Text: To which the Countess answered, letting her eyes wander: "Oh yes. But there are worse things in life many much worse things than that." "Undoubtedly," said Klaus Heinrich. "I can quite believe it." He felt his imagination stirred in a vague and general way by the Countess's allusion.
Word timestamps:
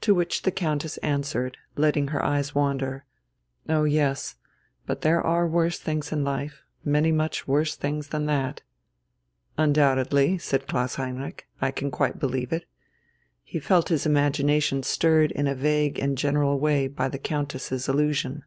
To 0.00 0.12
which 0.12 0.42
the 0.42 0.50
Countess 0.50 0.96
answered, 1.04 1.56
letting 1.76 2.08
her 2.08 2.20
eyes 2.24 2.52
wander: 2.52 3.04
"Oh 3.68 3.84
yes. 3.84 4.34
But 4.86 5.02
there 5.02 5.22
are 5.22 5.46
worse 5.46 5.78
things 5.78 6.10
in 6.10 6.24
life 6.24 6.64
many 6.84 7.12
much 7.12 7.46
worse 7.46 7.76
things 7.76 8.08
than 8.08 8.26
that." 8.26 8.62
"Undoubtedly," 9.56 10.36
said 10.36 10.66
Klaus 10.66 10.96
Heinrich. 10.96 11.46
"I 11.60 11.70
can 11.70 11.92
quite 11.92 12.18
believe 12.18 12.52
it." 12.52 12.64
He 13.44 13.60
felt 13.60 13.88
his 13.90 14.04
imagination 14.04 14.82
stirred 14.82 15.30
in 15.30 15.46
a 15.46 15.54
vague 15.54 15.96
and 15.96 16.18
general 16.18 16.58
way 16.58 16.88
by 16.88 17.08
the 17.08 17.20
Countess's 17.20 17.86
allusion. 17.86 18.42